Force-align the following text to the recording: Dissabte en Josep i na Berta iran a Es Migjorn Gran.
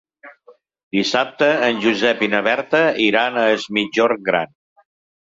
Dissabte 0.95 1.49
en 1.67 1.81
Josep 1.83 2.23
i 2.29 2.29
na 2.35 2.39
Berta 2.47 2.81
iran 3.09 3.39
a 3.43 3.45
Es 3.59 3.67
Migjorn 3.79 4.25
Gran. 4.31 4.51